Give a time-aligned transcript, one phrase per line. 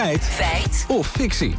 [0.00, 0.22] Feit.
[0.22, 0.84] Feit.
[0.88, 1.54] Of fictie.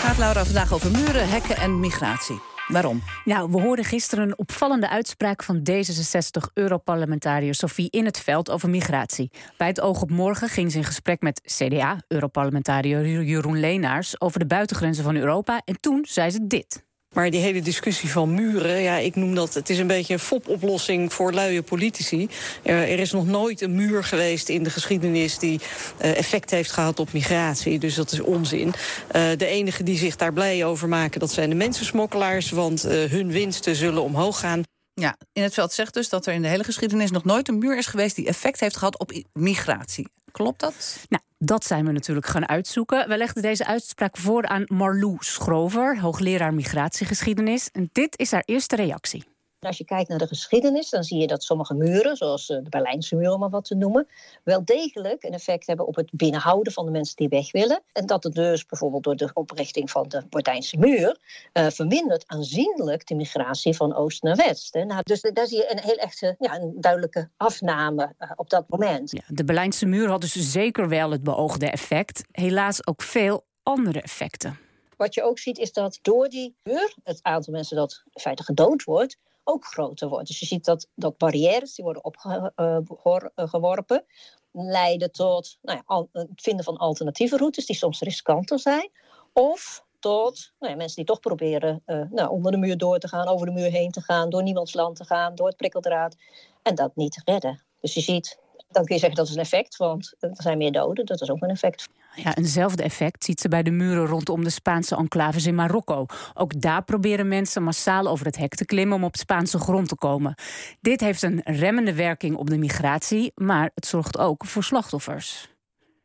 [0.00, 2.40] Gaat Laura vandaag over muren, hekken en migratie.
[2.68, 3.02] Waarom?
[3.24, 9.30] Nou, we hoorden gisteren een opvallende uitspraak van D66-Europarlementariër Sophie in het veld over migratie.
[9.56, 14.46] Bij het Oog op Morgen ging ze in gesprek met CDA-Europarlementariër Jeroen Leenaars over de
[14.46, 15.62] buitengrenzen van Europa.
[15.64, 16.84] En toen zei ze dit.
[17.12, 19.54] Maar die hele discussie van muren, ja, ik noem dat...
[19.54, 22.28] het is een beetje een fopoplossing voor luie politici.
[22.62, 25.38] er is nog nooit een muur geweest in de geschiedenis...
[25.38, 25.60] die
[26.02, 28.66] uh, effect heeft gehad op migratie, dus dat is onzin.
[28.66, 32.50] Uh, de enigen die zich daar blij over maken, dat zijn de mensensmokkelaars...
[32.50, 34.62] want uh, hun winsten zullen omhoog gaan.
[34.94, 37.10] Ja, in het veld zegt dus dat er in de hele geschiedenis...
[37.10, 40.08] nog nooit een muur is geweest die effect heeft gehad op migratie.
[40.32, 41.06] Klopt dat?
[41.08, 43.08] Nou, dat zijn we natuurlijk gaan uitzoeken.
[43.08, 47.68] We legden deze uitspraak voor aan Marlou Schrover, hoogleraar migratiegeschiedenis.
[47.70, 49.24] En dit is haar eerste reactie.
[49.66, 52.68] Als je kijkt naar de geschiedenis, dan zie je dat sommige muren, zoals eh, de
[52.68, 54.08] Berlijnse muur om maar wat te noemen,
[54.42, 57.82] wel degelijk een effect hebben op het binnenhouden van de mensen die weg willen.
[57.92, 61.18] En dat het dus bijvoorbeeld door de oprichting van de Gordijnse muur
[61.52, 64.74] uh, vermindert aanzienlijk de migratie van oost naar west.
[64.74, 64.84] Hè.
[64.84, 68.68] Nou, dus daar zie je een heel echte, ja, een duidelijke afname uh, op dat
[68.68, 69.10] moment.
[69.10, 72.24] Ja, de Berlijnse muur had dus zeker wel het beoogde effect.
[72.32, 74.58] Helaas ook veel andere effecten.
[74.96, 78.42] Wat je ook ziet is dat door die muur het aantal mensen dat in feite
[78.42, 80.26] gedood wordt, ook groter wordt.
[80.26, 84.04] Dus je ziet dat, dat barrières die worden opgeworpen,
[84.52, 88.90] leiden tot nou ja, het vinden van alternatieve routes die soms riskanter zijn.
[89.32, 93.08] Of tot nou ja, mensen die toch proberen uh, nou, onder de muur door te
[93.08, 96.16] gaan, over de muur heen te gaan, door niemands land te gaan, door het prikkeldraad
[96.62, 97.62] en dat niet redden.
[97.80, 98.38] Dus je ziet
[98.72, 101.06] dan kun je zeggen dat is een effect, want er zijn meer doden.
[101.06, 101.88] Dat is ook een effect.
[102.14, 106.06] Ja, eenzelfde effect ziet ze bij de muren rondom de Spaanse enclaves in Marokko.
[106.34, 109.96] Ook daar proberen mensen massaal over het hek te klimmen om op Spaanse grond te
[109.96, 110.34] komen.
[110.80, 115.50] Dit heeft een remmende werking op de migratie, maar het zorgt ook voor slachtoffers.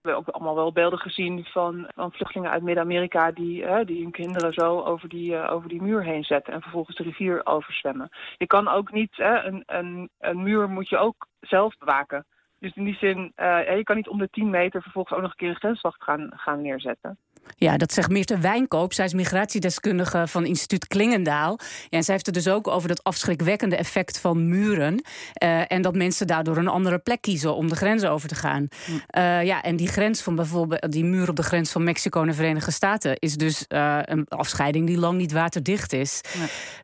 [0.00, 4.02] We hebben ook allemaal wel beelden gezien van, van vluchtelingen uit Midden-Amerika die, hè, die
[4.02, 7.46] hun kinderen zo over die, uh, over die muur heen zetten en vervolgens de rivier
[7.46, 8.08] overzwemmen.
[8.36, 12.26] Je kan ook niet, hè, een, een, een muur moet je ook zelf bewaken.
[12.60, 15.30] Dus in die zin, uh, je kan niet om de 10 meter vervolgens ook nog
[15.30, 17.18] een keer een grenswacht gaan, gaan neerzetten.
[17.56, 18.92] Ja, dat zegt Meerte Wijnkoop.
[18.92, 21.58] Zij is migratiedeskundige van instituut Klingendaal.
[21.88, 25.02] Ja, en zij heeft het dus ook over dat afschrikwekkende effect van muren.
[25.42, 28.68] Uh, en dat mensen daardoor een andere plek kiezen om de grens over te gaan.
[29.16, 32.26] Uh, ja, en die grens van bijvoorbeeld die muur op de grens van Mexico en
[32.26, 36.20] de Verenigde Staten is dus uh, een afscheiding die lang niet waterdicht is.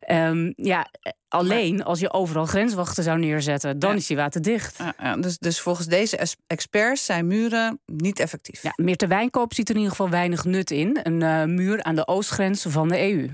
[0.07, 0.87] Ja, um, ja
[1.29, 4.79] Alleen als je overal grenswachten zou neerzetten, dan is die waterdicht.
[4.79, 8.63] Ja, ja, dus, dus volgens deze experts zijn muren niet effectief.
[8.63, 10.99] Ja, Meerte Wijnkoop ziet er in ieder geval weinig nut in.
[11.03, 13.29] Een uh, muur aan de oostgrens van de EU.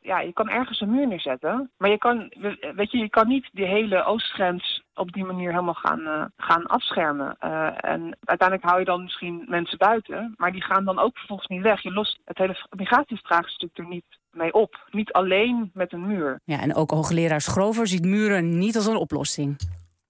[0.00, 1.70] Ja, je kan ergens een muur neerzetten.
[1.76, 2.32] Maar je kan,
[2.74, 6.66] weet je, je kan niet die hele oostgrens op die manier helemaal gaan, uh, gaan
[6.66, 7.36] afschermen.
[7.44, 10.34] Uh, en uiteindelijk hou je dan misschien mensen buiten.
[10.36, 11.82] Maar die gaan dan ook vervolgens niet weg.
[11.82, 14.88] Je lost het hele migratievraagstuk er niet mee op.
[14.90, 16.40] Niet alleen met een muur.
[16.44, 19.56] Ja, en ook hoogleraar Schrover ziet muren niet als een oplossing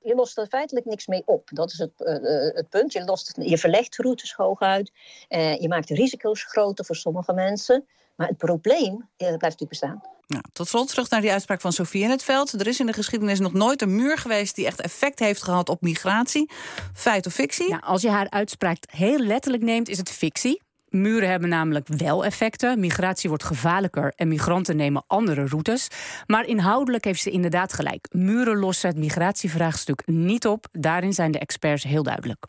[0.06, 1.48] je lost er feitelijk niks mee op.
[1.52, 2.92] Dat is het, uh, het punt.
[2.92, 4.92] Je, lost, je verlegt routes hoog uit.
[5.28, 7.86] Uh, je maakt de risico's groter voor sommige mensen.
[8.16, 10.02] Maar het probleem blijft natuurlijk bestaan.
[10.26, 12.52] Nou, tot slot terug naar die uitspraak van Sofie in het veld.
[12.52, 15.68] Er is in de geschiedenis nog nooit een muur geweest die echt effect heeft gehad
[15.68, 16.50] op migratie.
[16.94, 17.68] Feit of fictie?
[17.68, 20.64] Ja, als je haar uitspraak heel letterlijk neemt, is het fictie.
[20.88, 22.80] Muren hebben namelijk wel effecten.
[22.80, 25.88] Migratie wordt gevaarlijker en migranten nemen andere routes.
[26.26, 28.06] Maar inhoudelijk heeft ze inderdaad gelijk.
[28.10, 30.66] Muren lossen het migratievraagstuk niet op.
[30.72, 32.44] Daarin zijn de experts heel duidelijk.